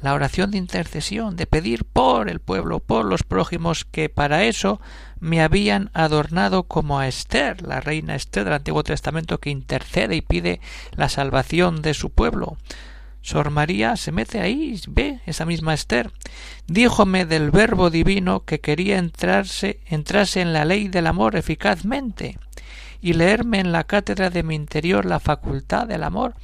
la 0.00 0.14
oración 0.14 0.50
de 0.50 0.58
intercesión, 0.58 1.36
de 1.36 1.46
pedir 1.46 1.84
por 1.84 2.28
el 2.28 2.40
pueblo, 2.40 2.80
por 2.80 3.04
los 3.04 3.22
prójimos, 3.22 3.84
que 3.84 4.08
para 4.08 4.44
eso 4.44 4.80
me 5.20 5.40
habían 5.40 5.90
adornado 5.94 6.64
como 6.64 6.98
a 6.98 7.08
Esther, 7.08 7.62
la 7.62 7.80
reina 7.80 8.14
Esther 8.14 8.44
del 8.44 8.54
Antiguo 8.54 8.82
Testamento, 8.84 9.38
que 9.38 9.50
intercede 9.50 10.16
y 10.16 10.20
pide 10.20 10.60
la 10.92 11.08
salvación 11.08 11.82
de 11.82 11.94
su 11.94 12.10
pueblo. 12.10 12.56
Sor 13.22 13.50
María 13.50 13.96
se 13.96 14.12
mete 14.12 14.40
ahí, 14.40 14.80
ve 14.86 15.20
esa 15.26 15.44
misma 15.46 15.74
Esther. 15.74 16.12
Díjome 16.68 17.24
del 17.26 17.50
verbo 17.50 17.90
divino 17.90 18.44
que 18.44 18.60
quería 18.60 18.98
entrarse, 18.98 19.80
entrase 19.86 20.42
en 20.42 20.52
la 20.52 20.64
ley 20.64 20.88
del 20.88 21.08
amor 21.08 21.34
eficazmente 21.34 22.38
y 23.00 23.14
leerme 23.14 23.58
en 23.58 23.72
la 23.72 23.84
cátedra 23.84 24.30
de 24.30 24.42
mi 24.42 24.54
interior 24.54 25.04
la 25.04 25.18
facultad 25.18 25.88
del 25.88 26.04
amor 26.04 26.34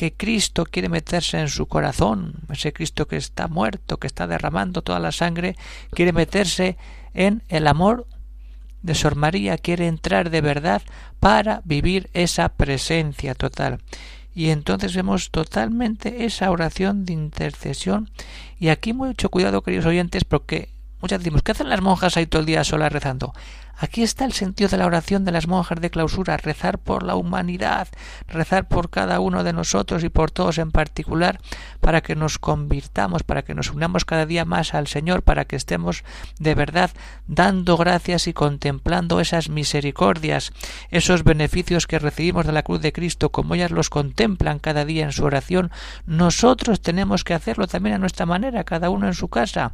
que 0.00 0.14
Cristo 0.14 0.64
quiere 0.64 0.88
meterse 0.88 1.38
en 1.38 1.50
su 1.50 1.66
corazón, 1.66 2.32
ese 2.50 2.72
Cristo 2.72 3.06
que 3.06 3.18
está 3.18 3.48
muerto, 3.48 3.98
que 3.98 4.06
está 4.06 4.26
derramando 4.26 4.80
toda 4.80 4.98
la 4.98 5.12
sangre, 5.12 5.56
quiere 5.90 6.14
meterse 6.14 6.78
en 7.12 7.42
el 7.50 7.66
amor 7.66 8.06
de 8.80 8.94
Sor 8.94 9.14
María, 9.14 9.58
quiere 9.58 9.88
entrar 9.88 10.30
de 10.30 10.40
verdad 10.40 10.80
para 11.20 11.60
vivir 11.66 12.08
esa 12.14 12.48
presencia 12.48 13.34
total. 13.34 13.82
Y 14.34 14.48
entonces 14.48 14.94
vemos 14.94 15.30
totalmente 15.30 16.24
esa 16.24 16.50
oración 16.50 17.04
de 17.04 17.12
intercesión. 17.12 18.08
Y 18.58 18.68
aquí 18.68 18.94
mucho 18.94 19.28
cuidado, 19.28 19.60
queridos 19.60 19.84
oyentes, 19.84 20.24
porque 20.24 20.70
muchas 21.00 21.20
decimos, 21.20 21.42
¿qué 21.42 21.52
hacen 21.52 21.68
las 21.68 21.80
monjas 21.80 22.16
ahí 22.16 22.26
todo 22.26 22.40
el 22.40 22.46
día 22.46 22.64
solas 22.64 22.92
rezando? 22.92 23.32
Aquí 23.82 24.02
está 24.02 24.26
el 24.26 24.34
sentido 24.34 24.68
de 24.68 24.76
la 24.76 24.84
oración 24.84 25.24
de 25.24 25.32
las 25.32 25.46
monjas 25.46 25.80
de 25.80 25.88
clausura, 25.88 26.36
rezar 26.36 26.78
por 26.78 27.02
la 27.02 27.14
humanidad, 27.14 27.88
rezar 28.28 28.68
por 28.68 28.90
cada 28.90 29.20
uno 29.20 29.42
de 29.42 29.54
nosotros 29.54 30.04
y 30.04 30.10
por 30.10 30.30
todos 30.30 30.58
en 30.58 30.70
particular, 30.70 31.40
para 31.80 32.02
que 32.02 32.14
nos 32.14 32.38
convirtamos, 32.38 33.22
para 33.22 33.40
que 33.40 33.54
nos 33.54 33.70
unamos 33.70 34.04
cada 34.04 34.26
día 34.26 34.44
más 34.44 34.74
al 34.74 34.86
Señor, 34.86 35.22
para 35.22 35.46
que 35.46 35.56
estemos 35.56 36.04
de 36.38 36.54
verdad 36.54 36.90
dando 37.26 37.78
gracias 37.78 38.26
y 38.26 38.34
contemplando 38.34 39.18
esas 39.18 39.48
misericordias, 39.48 40.52
esos 40.90 41.24
beneficios 41.24 41.86
que 41.86 41.98
recibimos 41.98 42.44
de 42.44 42.52
la 42.52 42.62
cruz 42.62 42.82
de 42.82 42.92
Cristo, 42.92 43.30
como 43.32 43.54
ellas 43.54 43.70
los 43.70 43.88
contemplan 43.88 44.58
cada 44.58 44.84
día 44.84 45.04
en 45.04 45.12
su 45.12 45.24
oración, 45.24 45.70
nosotros 46.04 46.82
tenemos 46.82 47.24
que 47.24 47.32
hacerlo 47.32 47.66
también 47.66 47.94
a 47.94 47.98
nuestra 47.98 48.26
manera, 48.26 48.64
cada 48.64 48.90
uno 48.90 49.06
en 49.06 49.14
su 49.14 49.28
casa, 49.28 49.72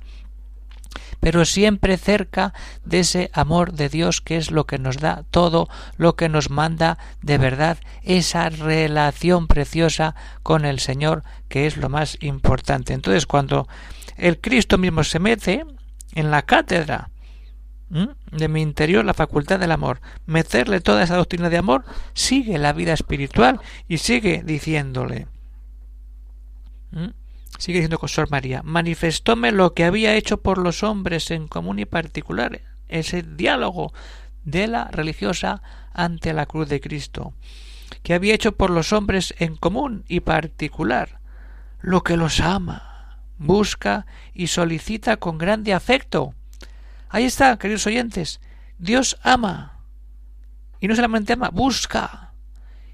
pero 1.21 1.45
siempre 1.45 1.97
cerca 1.97 2.53
de 2.85 3.01
ese 3.01 3.31
amor 3.33 3.73
de 3.73 3.89
Dios 3.89 4.21
que 4.21 4.37
es 4.37 4.51
lo 4.51 4.67
que 4.67 4.79
nos 4.79 4.99
da 4.99 5.25
todo, 5.31 5.69
lo 5.97 6.17
que 6.17 6.29
nos 6.29 6.51
manda 6.51 6.99
de 7.23 7.39
verdad, 7.39 7.79
esa 8.03 8.49
relación 8.49 9.47
preciosa 9.47 10.15
con 10.43 10.65
el 10.65 10.81
Señor 10.81 11.25
que 11.49 11.67
es 11.67 11.77
lo 11.77 11.89
más 11.89 12.19
importante. 12.21 12.93
Entonces 12.93 13.27
cuando 13.27 13.69
el 14.17 14.41
Cristo 14.41 14.79
mismo 14.79 15.05
se 15.05 15.19
mete 15.19 15.65
en 16.15 16.31
la 16.31 16.43
cátedra 16.43 17.11
de 17.89 18.49
mi 18.49 18.63
interior 18.63 19.05
la 19.05 19.15
facultad 19.15 19.61
del 19.61 19.71
amor, 19.71 20.01
meterle 20.27 20.81
toda 20.81 21.05
esa 21.05 21.17
doctrina 21.17 21.49
de 21.51 21.59
amor, 21.59 21.85
sigue 22.15 22.59
la 22.59 22.73
vida 22.73 22.93
espiritual 22.93 23.61
y 23.87 23.99
sigue 23.99 24.43
diciéndole 24.45 25.29
sigue 27.59 27.79
diciendo 27.79 27.99
con 27.99 28.09
Sor 28.09 28.31
María, 28.31 28.63
manifestóme 28.63 29.53
lo 29.53 29.75
que 29.75 29.85
había 29.85 30.15
hecho 30.15 30.39
por 30.39 30.59
los 30.59 30.83
hombres 30.83 31.31
en 31.31 31.49
común 31.49 31.79
y 31.79 31.85
particular, 31.85 32.61
ese 32.89 33.23
diálogo 33.23 33.93
de 34.45 34.67
la 34.67 34.85
religiosa 34.87 35.63
ante 35.93 36.33
la 36.33 36.47
cruz 36.47 36.69
de 36.69 36.81
Cristo, 36.81 37.35
que 38.03 38.15
había 38.15 38.35
hecho 38.35 38.53
por 38.53 38.71
los 38.71 38.93
hombres 38.93 39.35
en 39.39 39.57
común 39.57 40.05
y 40.09 40.21
particular, 40.21 41.21
lo 41.81 42.03
que 42.03 42.17
los 42.17 42.41
ama, 42.41 43.19
busca 43.39 44.07
y 44.35 44.49
solicita 44.49 45.17
con 45.17 45.39
grande 45.39 45.73
afecto. 45.73 46.35
Ahí 47.09 47.25
está, 47.25 47.59
queridos 47.59 47.87
oyentes, 47.87 48.41
Dios 48.79 49.19
ama, 49.23 49.81
y 50.81 50.89
no 50.89 50.95
solamente 50.95 51.33
ama, 51.33 51.51
busca, 51.51 52.33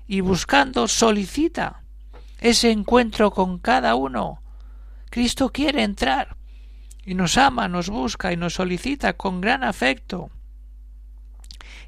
y 0.07 0.21
buscando 0.21 0.89
solicita 0.89 1.83
ese 2.41 2.71
encuentro 2.71 3.31
con 3.31 3.59
cada 3.59 3.95
uno, 3.95 4.42
Cristo 5.13 5.51
quiere 5.51 5.83
entrar 5.83 6.39
y 7.05 7.15
nos 7.15 7.37
ama, 7.37 7.69
nos 7.69 7.91
busca 7.91 8.33
y 8.33 8.39
nos 8.39 8.55
solicita 8.55 9.13
con 9.13 9.43
gran 9.43 9.63
afecto. 9.63 10.31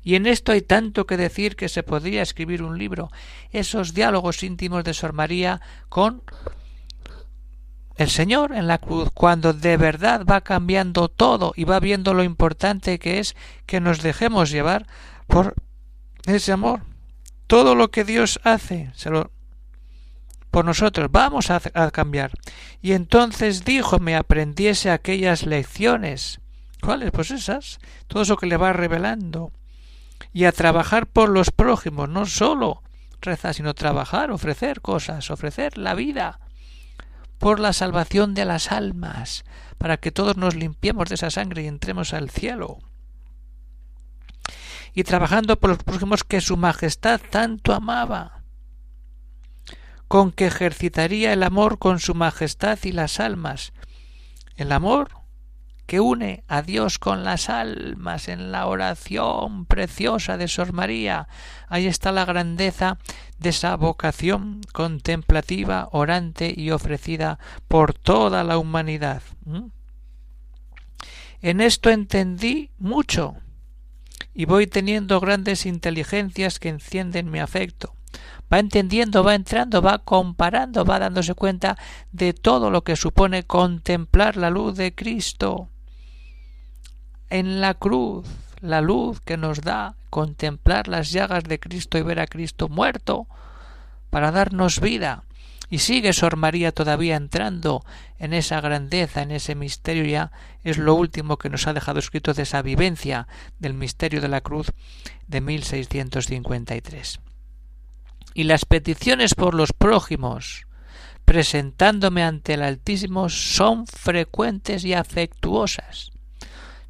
Y 0.03 0.17
en 0.17 0.27
esto 0.27 0.53
hay 0.53 0.61
tanto 0.61 1.07
que 1.07 1.17
decir 1.17 1.57
que 1.57 1.71
se 1.71 1.83
podría 1.83 2.21
escribir 2.21 2.63
un 2.63 2.77
libro, 2.77 3.11
esos 3.51 3.95
diálogos 3.95 4.43
íntimos 4.43 4.85
de 4.85 4.93
Sor 4.93 5.15
María 5.15 5.63
con 5.89 6.23
el 7.97 8.11
Señor 8.11 8.53
en 8.53 8.67
la 8.67 8.77
cruz, 8.77 9.09
cuando 9.15 9.55
de 9.55 9.79
verdad 9.79 10.27
va 10.31 10.43
cambiando 10.43 11.09
todo 11.09 11.55
y 11.57 11.65
va 11.65 11.81
viendo 11.81 12.13
lo 12.13 12.25
importante 12.25 12.99
que 12.99 13.21
es 13.21 13.37
que 13.65 13.81
nos 13.81 14.03
dejemos 14.03 14.51
llevar 14.51 14.87
por 15.29 15.55
ese 16.27 16.53
amor. 16.53 16.83
Todo 17.47 17.75
lo 17.75 17.91
que 17.91 18.05
Dios 18.05 18.39
hace, 18.45 18.93
se 18.95 19.09
lo 19.09 19.31
por 20.55 20.65
nosotros, 20.65 21.11
vamos 21.11 21.51
a, 21.51 21.59
cambiar. 21.91 22.31
Y 22.81 22.93
entonces 22.93 23.65
dijo, 23.65 23.99
me 23.99 24.15
aprendiese 24.15 24.93
aquellas 24.93 25.47
lecciones. 25.47 26.41
¿Cuáles? 26.81 27.11
Pues 27.11 27.33
esas. 27.33 27.81
Todo 28.07 28.23
eso 28.23 28.37
que 28.37 28.47
le 28.47 28.57
va 28.57 28.73
revelando. 28.73 29.51
Y 30.33 30.45
a 30.45 30.53
trabajar 30.53 31.09
por 31.09 31.29
los 31.29 31.51
prójimos, 31.51 32.09
no 32.09 32.25
solo 32.27 32.85
rezar, 33.21 33.53
sino 33.55 33.75
trabajar, 33.75 34.31
ofrecer 34.31 34.81
cosas, 34.81 35.29
ofrecer 35.33 35.77
la 35.77 35.95
vida 35.95 36.39
por 37.39 37.59
la 37.59 37.73
salvación 37.73 38.35
de 38.35 38.45
las 38.45 38.71
almas, 38.71 39.45
para 39.77 39.97
que 39.97 40.13
todos 40.13 40.37
nos 40.37 40.55
limpiemos 40.55 41.09
de 41.09 41.17
esa 41.17 41.33
sangre 41.33 41.65
y 41.65 41.67
entremos 41.67 42.15
al 42.15 42.31
cielo. 42.31 42.79
Y 44.93 45.03
trabajando 45.03 45.59
por 45.59 45.71
los 45.71 45.83
prójimos 45.83 46.23
que 46.23 46.41
su 46.41 46.57
majestad 46.57 47.21
tanto 47.29 47.75
amaba 47.75 48.44
con 50.09 50.33
que 50.33 50.47
ejercitaría 50.47 51.33
el 51.33 51.43
amor 51.43 51.79
con 51.79 51.99
su 52.01 52.15
majestad 52.15 52.79
y 52.83 52.93
las 52.93 53.21
almas. 53.21 53.73
El 54.57 54.73
amor 54.73 55.25
que 55.87 56.01
une 56.01 56.45
a 56.49 56.63
Dios 56.63 56.99
con 56.99 57.25
las 57.25 57.51
almas 57.51 58.29
en 58.29 58.51
la 58.51 58.67
oración 58.67 59.67
preciosa 59.67 60.37
de 60.37 60.49
Sor 60.49 60.73
María. 60.73 61.29
Ahí 61.69 61.87
está 61.87 62.11
la 62.13 62.25
grandeza 62.25 62.99
de 63.39 63.51
esa 63.51 63.77
vocación 63.77 64.63
contemplativa, 64.73 65.89
orante 65.93 66.55
y 66.57 66.71
ofrecida 66.71 67.39
por 67.69 67.93
toda 67.93 68.45
la 68.45 68.57
humanidad. 68.59 69.23
¿Mm? 69.45 69.67
En 71.43 71.61
esto 71.61 71.91
entendí 71.91 72.71
mucho 72.79 73.37
y 74.33 74.47
voy 74.47 74.67
teniendo 74.67 75.21
grandes 75.21 75.67
inteligencias 75.67 76.59
que 76.59 76.71
encienden 76.71 77.31
mi 77.31 77.39
afecto. 77.39 77.95
Va 78.55 78.61
entendiendo, 78.61 79.25
va 79.25 79.35
entrando, 79.35 79.83
va 79.83 79.99
comparando, 79.99 80.85
va 80.85 81.01
dándose 81.01 81.35
cuenta 81.35 81.77
de 82.13 82.33
todo 82.33 82.71
lo 82.71 82.85
que 82.85 82.95
supone 82.95 83.43
contemplar 83.43 84.37
la 84.37 84.49
luz 84.49 84.77
de 84.77 84.95
Cristo 84.95 85.71
en 87.31 87.61
la 87.61 87.75
cruz, 87.75 88.29
la 88.61 88.81
luz 88.81 89.21
que 89.21 89.37
nos 89.37 89.63
da 89.63 89.97
contemplar 90.09 90.87
las 90.87 91.11
llagas 91.11 91.43
de 91.43 91.59
Cristo 91.59 91.99
y 91.99 92.03
ver 92.03 92.21
a 92.21 92.29
Cristo 92.29 92.69
muerto 92.69 93.27
para 94.11 94.31
darnos 94.31 94.79
vida. 94.79 95.25
Y 95.69 95.81
sigue 95.81 96.13
Sor 96.13 96.37
María 96.37 96.71
todavía 96.71 97.17
entrando 97.17 97.85
en 98.21 98.33
esa 98.35 98.61
grandeza, 98.61 99.23
en 99.23 99.33
ese 99.33 99.57
misterio 99.57 100.05
ya 100.05 100.31
es 100.63 100.79
lo 100.79 100.95
último 100.95 101.39
que 101.39 101.51
nos 101.51 101.67
ha 101.67 101.73
dejado 101.73 101.99
escrito 101.99 102.35
de 102.35 102.45
esa 102.45 102.63
vivencia 102.63 103.27
del 103.59 103.75
misterio 103.75 104.21
de 104.21 104.29
la 104.29 104.43
cruz 104.43 104.71
de 105.27 105.41
1653. 105.41 107.19
Y 108.35 108.45
las 108.45 108.65
peticiones 108.65 109.35
por 109.35 109.55
los 109.55 109.73
prójimos, 109.73 110.67
presentándome 111.25 112.25
ante 112.25 112.55
el 112.55 112.63
Altísimo, 112.63 113.29
son 113.29 113.87
frecuentes 113.87 114.85
y 114.85 114.93
afectuosas. 114.93 116.11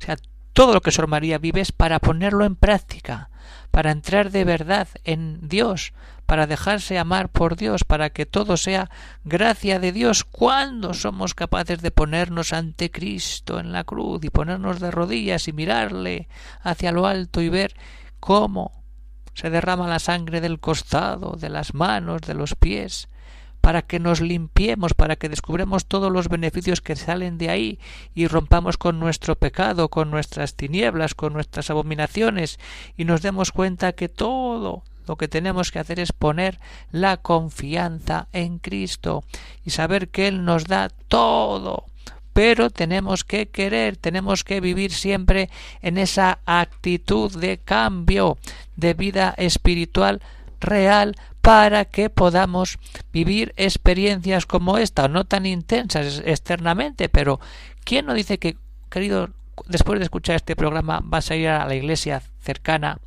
O 0.00 0.04
sea, 0.04 0.16
todo 0.54 0.72
lo 0.72 0.80
que 0.80 0.90
Sor 0.90 1.06
María 1.06 1.38
vive 1.38 1.60
es 1.60 1.72
para 1.72 1.98
ponerlo 1.98 2.44
en 2.44 2.56
práctica, 2.56 3.28
para 3.70 3.90
entrar 3.90 4.30
de 4.30 4.44
verdad 4.44 4.88
en 5.04 5.48
Dios, 5.48 5.92
para 6.26 6.46
dejarse 6.46 6.98
amar 6.98 7.28
por 7.28 7.56
Dios, 7.56 7.84
para 7.84 8.10
que 8.10 8.24
todo 8.24 8.56
sea 8.56 8.88
gracia 9.24 9.78
de 9.78 9.92
Dios. 9.92 10.24
cuando 10.24 10.94
somos 10.94 11.34
capaces 11.34 11.82
de 11.82 11.90
ponernos 11.90 12.52
ante 12.52 12.90
Cristo 12.90 13.58
en 13.58 13.72
la 13.72 13.84
cruz 13.84 14.24
y 14.24 14.30
ponernos 14.30 14.80
de 14.80 14.90
rodillas 14.90 15.48
y 15.48 15.52
mirarle 15.52 16.28
hacia 16.62 16.92
lo 16.92 17.06
alto 17.06 17.42
y 17.42 17.48
ver 17.48 17.74
cómo 18.20 18.83
se 19.34 19.50
derrama 19.50 19.88
la 19.88 19.98
sangre 19.98 20.40
del 20.40 20.60
costado, 20.60 21.36
de 21.38 21.48
las 21.48 21.74
manos, 21.74 22.22
de 22.22 22.34
los 22.34 22.54
pies, 22.54 23.08
para 23.60 23.80
que 23.82 23.98
nos 23.98 24.20
limpiemos, 24.20 24.92
para 24.92 25.16
que 25.16 25.30
descubremos 25.30 25.86
todos 25.86 26.12
los 26.12 26.28
beneficios 26.28 26.82
que 26.82 26.96
salen 26.96 27.38
de 27.38 27.48
ahí 27.48 27.78
y 28.14 28.26
rompamos 28.26 28.76
con 28.76 29.00
nuestro 29.00 29.36
pecado, 29.36 29.88
con 29.88 30.10
nuestras 30.10 30.54
tinieblas, 30.54 31.14
con 31.14 31.32
nuestras 31.32 31.70
abominaciones 31.70 32.58
y 32.96 33.06
nos 33.06 33.22
demos 33.22 33.52
cuenta 33.52 33.92
que 33.92 34.10
todo 34.10 34.82
lo 35.06 35.16
que 35.16 35.28
tenemos 35.28 35.70
que 35.70 35.78
hacer 35.78 35.98
es 35.98 36.12
poner 36.12 36.60
la 36.92 37.16
confianza 37.16 38.28
en 38.32 38.58
Cristo 38.58 39.24
y 39.64 39.70
saber 39.70 40.08
que 40.08 40.28
Él 40.28 40.44
nos 40.44 40.64
da 40.64 40.90
todo 41.08 41.86
pero 42.34 42.68
tenemos 42.68 43.24
que 43.24 43.48
querer, 43.48 43.96
tenemos 43.96 44.42
que 44.44 44.60
vivir 44.60 44.92
siempre 44.92 45.48
en 45.80 45.96
esa 45.96 46.40
actitud 46.44 47.32
de 47.38 47.58
cambio 47.58 48.36
de 48.76 48.92
vida 48.92 49.34
espiritual 49.38 50.20
real 50.60 51.14
para 51.40 51.84
que 51.84 52.10
podamos 52.10 52.78
vivir 53.12 53.54
experiencias 53.56 54.46
como 54.46 54.78
esta, 54.78 55.06
no 55.06 55.24
tan 55.24 55.46
intensas 55.46 56.22
externamente, 56.24 57.08
pero 57.08 57.38
¿quién 57.84 58.06
no 58.06 58.14
dice 58.14 58.38
que, 58.38 58.56
querido, 58.90 59.30
después 59.66 60.00
de 60.00 60.04
escuchar 60.04 60.34
este 60.34 60.56
programa 60.56 61.00
vas 61.04 61.30
a 61.30 61.36
ir 61.36 61.48
a 61.48 61.66
la 61.66 61.76
iglesia 61.76 62.20
cercana 62.40 62.98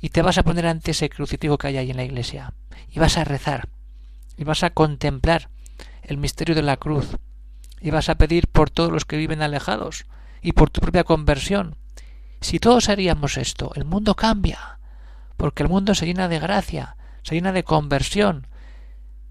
y 0.00 0.08
te 0.08 0.22
vas 0.22 0.38
a 0.38 0.42
poner 0.42 0.66
ante 0.66 0.90
ese 0.90 1.08
crucifijo 1.08 1.56
que 1.56 1.68
hay 1.68 1.76
ahí 1.76 1.90
en 1.92 1.96
la 1.96 2.04
iglesia 2.04 2.52
y 2.90 2.98
vas 2.98 3.16
a 3.16 3.24
rezar 3.24 3.68
y 4.36 4.42
vas 4.42 4.64
a 4.64 4.70
contemplar 4.70 5.50
el 6.02 6.16
misterio 6.16 6.56
de 6.56 6.62
la 6.62 6.78
cruz 6.78 7.16
y 7.80 7.90
vas 7.90 8.08
a 8.08 8.16
pedir 8.16 8.48
por 8.48 8.70
todos 8.70 8.92
los 8.92 9.04
que 9.04 9.16
viven 9.16 9.42
alejados 9.42 10.06
y 10.42 10.52
por 10.52 10.70
tu 10.70 10.80
propia 10.80 11.04
conversión. 11.04 11.76
Si 12.40 12.58
todos 12.58 12.88
haríamos 12.88 13.36
esto, 13.36 13.72
el 13.74 13.84
mundo 13.84 14.14
cambia, 14.14 14.78
porque 15.36 15.62
el 15.62 15.68
mundo 15.68 15.94
se 15.94 16.06
llena 16.06 16.28
de 16.28 16.38
gracia, 16.38 16.96
se 17.22 17.34
llena 17.34 17.52
de 17.52 17.64
conversión. 17.64 18.46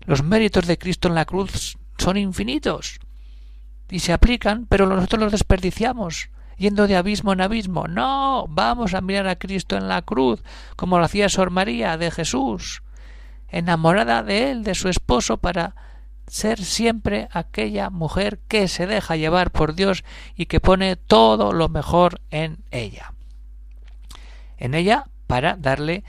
Los 0.02 0.24
méritos 0.24 0.68
de 0.68 0.78
Cristo 0.78 1.08
en 1.08 1.16
la 1.16 1.26
cruz 1.26 1.78
son 1.98 2.18
infinitos 2.18 3.00
y 3.90 4.00
se 4.00 4.14
aplican, 4.14 4.66
pero 4.68 4.88
nosotros 4.88 5.22
los 5.22 5.32
desperdiciamos 5.32 6.30
yendo 6.58 6.88
de 6.88 6.98
abismo 6.98 7.34
en 7.34 7.42
abismo. 7.42 7.88
No, 7.88 8.46
vamos 8.50 8.94
a 8.94 9.02
mirar 9.02 9.28
a 9.28 9.38
Cristo 9.38 9.78
en 9.78 9.88
la 9.88 10.02
cruz, 10.02 10.44
como 10.76 10.98
lo 10.98 11.06
hacía 11.06 11.30
Sor 11.30 11.52
María 11.52 11.98
de 11.98 12.12
Jesús, 12.12 12.84
enamorada 13.48 14.24
de 14.24 14.52
él, 14.52 14.64
de 14.64 14.76
su 14.76 14.90
esposo, 14.90 15.38
para 15.38 15.76
ser 16.28 16.64
siempre 16.64 17.28
aquella 17.32 17.90
mujer 17.90 18.40
que 18.48 18.68
se 18.68 18.86
deja 18.86 19.16
llevar 19.16 19.52
por 19.52 19.74
Dios 19.74 20.04
y 20.36 20.46
que 20.46 20.60
pone 20.60 20.96
todo 20.96 21.54
lo 21.54 21.70
mejor 21.70 22.22
en 22.32 22.58
ella. 22.72 23.14
En 24.58 24.74
ella 24.74 25.06
para 25.28 25.56
darle 25.56 26.04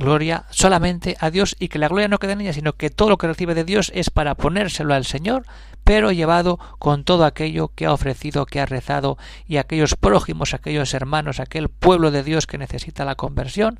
gloria 0.00 0.46
solamente 0.50 1.16
a 1.20 1.30
Dios 1.30 1.54
y 1.58 1.68
que 1.68 1.78
la 1.78 1.88
gloria 1.88 2.08
no 2.08 2.18
quede 2.18 2.32
en 2.32 2.40
ella, 2.40 2.52
sino 2.52 2.72
que 2.72 2.90
todo 2.90 3.10
lo 3.10 3.18
que 3.18 3.26
recibe 3.26 3.54
de 3.54 3.64
Dios 3.64 3.92
es 3.94 4.10
para 4.10 4.34
ponérselo 4.34 4.94
al 4.94 5.04
Señor, 5.04 5.44
pero 5.84 6.10
llevado 6.10 6.58
con 6.78 7.04
todo 7.04 7.24
aquello 7.24 7.68
que 7.68 7.86
ha 7.86 7.92
ofrecido, 7.92 8.46
que 8.46 8.60
ha 8.60 8.66
rezado 8.66 9.18
y 9.46 9.58
aquellos 9.58 9.94
prójimos, 9.96 10.54
aquellos 10.54 10.94
hermanos, 10.94 11.38
aquel 11.38 11.68
pueblo 11.68 12.10
de 12.10 12.22
Dios 12.22 12.46
que 12.46 12.58
necesita 12.58 13.04
la 13.04 13.14
conversión, 13.14 13.78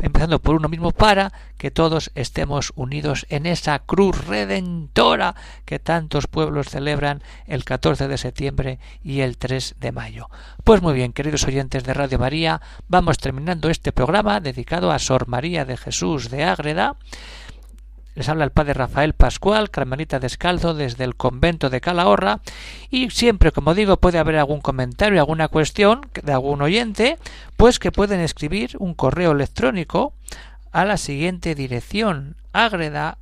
empezando 0.00 0.40
por 0.40 0.54
uno 0.54 0.68
mismo, 0.68 0.92
para 0.92 1.32
que 1.56 1.70
todos 1.70 2.10
estemos 2.14 2.72
unidos 2.76 3.26
en 3.28 3.46
esa 3.46 3.78
cruz 3.80 4.26
redentora 4.26 5.34
que 5.64 5.78
tantos 5.78 6.26
pueblos 6.26 6.68
celebran 6.68 7.22
el 7.46 7.64
14 7.64 8.08
de 8.08 8.18
septiembre 8.18 8.78
y 9.02 9.20
el 9.20 9.38
3 9.38 9.76
de 9.80 9.92
mayo. 9.92 10.28
Pues 10.64 10.82
muy 10.82 10.94
bien, 10.94 11.12
queridos 11.12 11.44
oyentes 11.44 11.84
de 11.84 11.94
Radio 11.94 12.18
María, 12.18 12.60
vamos 12.88 13.18
terminando 13.18 13.70
este 13.70 13.92
programa 13.92 14.40
dedicado 14.40 14.92
a 14.92 14.98
Sor 14.98 15.28
María 15.28 15.64
de 15.64 15.76
Jesús 15.76 16.30
de 16.30 16.44
Ágreda. 16.44 16.96
Les 18.14 18.28
habla 18.28 18.44
el 18.44 18.50
padre 18.50 18.74
Rafael 18.74 19.12
Pascual, 19.12 19.70
carmelita 19.70 20.18
descalzo 20.18 20.74
desde 20.74 21.04
el 21.04 21.14
convento 21.14 21.70
de 21.70 21.80
Calahorra. 21.80 22.40
Y 22.90 23.10
siempre, 23.10 23.52
como 23.52 23.74
digo, 23.74 23.96
puede 23.98 24.18
haber 24.18 24.36
algún 24.36 24.60
comentario, 24.60 25.20
alguna 25.20 25.48
cuestión 25.48 26.00
de 26.22 26.32
algún 26.32 26.60
oyente, 26.62 27.18
pues 27.56 27.78
que 27.78 27.92
pueden 27.92 28.20
escribir 28.20 28.76
un 28.78 28.94
correo 28.94 29.32
electrónico 29.32 30.14
a 30.72 30.84
la 30.84 30.96
siguiente 30.96 31.54
dirección 31.54 32.36
agreda 32.52 33.18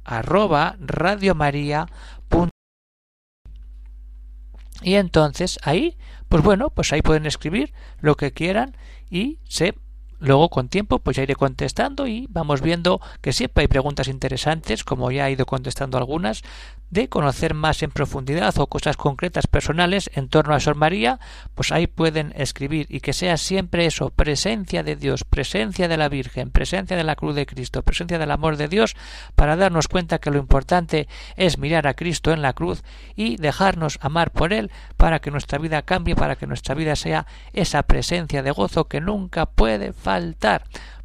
y 4.82 4.94
entonces 4.94 5.58
ahí 5.62 5.96
pues 6.28 6.42
bueno 6.42 6.70
pues 6.70 6.92
ahí 6.92 7.02
pueden 7.02 7.26
escribir 7.26 7.72
lo 8.00 8.16
que 8.16 8.32
quieran 8.32 8.76
y 9.10 9.38
se 9.48 9.74
Luego, 10.18 10.48
con 10.48 10.68
tiempo, 10.68 10.98
pues 10.98 11.16
ya 11.16 11.22
iré 11.22 11.34
contestando 11.34 12.06
y 12.06 12.26
vamos 12.30 12.62
viendo 12.62 13.00
que 13.20 13.32
siempre 13.32 13.62
hay 13.62 13.68
preguntas 13.68 14.08
interesantes, 14.08 14.84
como 14.84 15.10
ya 15.10 15.28
he 15.28 15.32
ido 15.32 15.46
contestando 15.46 15.98
algunas, 15.98 16.42
de 16.90 17.08
conocer 17.08 17.54
más 17.54 17.82
en 17.82 17.90
profundidad 17.90 18.56
o 18.58 18.68
cosas 18.68 18.96
concretas 18.96 19.46
personales 19.46 20.08
en 20.14 20.28
torno 20.28 20.54
a 20.54 20.60
Sor 20.60 20.76
María, 20.76 21.18
pues 21.54 21.72
ahí 21.72 21.86
pueden 21.86 22.32
escribir. 22.36 22.86
Y 22.88 23.00
que 23.00 23.12
sea 23.12 23.36
siempre 23.36 23.86
eso, 23.86 24.10
presencia 24.10 24.82
de 24.82 24.96
Dios, 24.96 25.24
presencia 25.24 25.88
de 25.88 25.96
la 25.96 26.08
Virgen, 26.08 26.50
presencia 26.50 26.96
de 26.96 27.04
la 27.04 27.16
cruz 27.16 27.34
de 27.34 27.46
Cristo, 27.46 27.82
presencia 27.82 28.18
del 28.18 28.30
amor 28.30 28.56
de 28.56 28.68
Dios, 28.68 28.94
para 29.34 29.56
darnos 29.56 29.88
cuenta 29.88 30.18
que 30.18 30.30
lo 30.30 30.38
importante 30.38 31.08
es 31.36 31.58
mirar 31.58 31.86
a 31.86 31.94
Cristo 31.94 32.32
en 32.32 32.42
la 32.42 32.52
cruz 32.52 32.82
y 33.16 33.36
dejarnos 33.36 33.98
amar 34.00 34.30
por 34.30 34.52
Él 34.52 34.70
para 34.96 35.18
que 35.18 35.30
nuestra 35.30 35.58
vida 35.58 35.82
cambie, 35.82 36.14
para 36.14 36.36
que 36.36 36.46
nuestra 36.46 36.74
vida 36.74 36.94
sea 36.94 37.26
esa 37.52 37.82
presencia 37.82 38.42
de 38.42 38.50
gozo 38.52 38.84
que 38.84 39.00
nunca 39.00 39.46
puede 39.46 39.92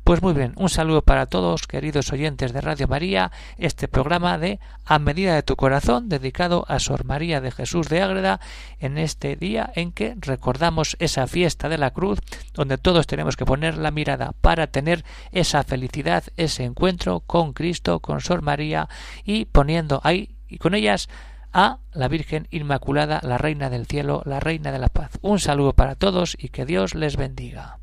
Pues 0.04 0.22
muy 0.22 0.34
bien, 0.34 0.54
un 0.58 0.70
saludo 0.70 1.02
para 1.02 1.26
todos, 1.26 1.66
queridos 1.66 2.12
oyentes 2.12 2.54
de 2.54 2.62
Radio 2.62 2.88
María, 2.88 3.32
este 3.58 3.88
programa 3.88 4.38
de 4.38 4.60
A 4.86 5.00
medida 5.00 5.34
de 5.34 5.42
tu 5.42 5.56
corazón, 5.56 6.08
dedicado 6.08 6.66
a 6.68 6.78
Sor 6.78 7.04
María 7.04 7.42
de 7.42 7.50
Jesús 7.50 7.90
de 7.90 8.04
Ágreda, 8.04 8.40
en 8.80 9.00
este 9.00 9.36
día 9.36 9.72
en 9.74 9.92
que 9.92 10.14
recordamos 10.20 10.98
esa 11.00 11.26
fiesta 11.26 11.68
de 11.68 11.80
la 11.80 11.90
cruz, 11.90 12.20
donde 12.54 12.78
todos 12.78 13.08
tenemos 13.08 13.36
que 13.36 13.46
poner 13.46 13.76
la 13.76 13.90
mirada 13.90 14.34
para 14.40 14.68
tener 14.68 15.04
esa 15.32 15.64
felicidad, 15.64 16.26
ese 16.38 16.64
encuentro 16.64 17.22
con 17.22 17.54
Cristo, 17.54 18.02
con 18.02 18.22
Sor 18.22 18.44
María, 18.44 18.88
y 19.24 19.46
poniendo 19.46 20.00
ahí 20.04 20.36
y 20.48 20.60
con 20.60 20.76
ellas 20.76 21.10
a 21.54 21.80
la 21.94 22.08
Virgen 22.08 22.48
Inmaculada, 22.52 23.20
la 23.24 23.38
Reina 23.38 23.70
del 23.70 23.86
Cielo, 23.86 24.22
la 24.26 24.40
Reina 24.40 24.72
de 24.72 24.80
la 24.80 24.90
Paz. 24.90 25.12
Un 25.22 25.40
saludo 25.40 25.74
para 25.74 25.96
todos 25.96 26.36
y 26.40 26.50
que 26.50 26.66
Dios 26.66 26.96
les 26.96 27.18
bendiga. 27.18 27.80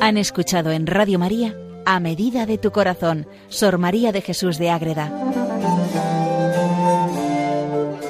Han 0.00 0.18
escuchado 0.18 0.70
en 0.70 0.86
Radio 0.86 1.18
María 1.18 1.56
A 1.84 1.98
Medida 1.98 2.46
de 2.46 2.58
tu 2.58 2.70
Corazón, 2.70 3.26
Sor 3.48 3.78
María 3.78 4.12
de 4.12 4.22
Jesús 4.22 4.56
de 4.56 4.70
Ágreda, 4.70 5.12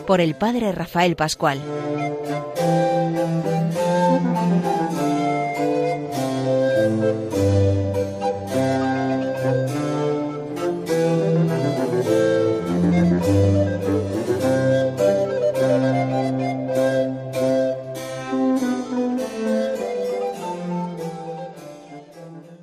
por 0.06 0.20
el 0.20 0.34
Padre 0.34 0.72
Rafael 0.72 1.16
Pascual. 1.16 1.58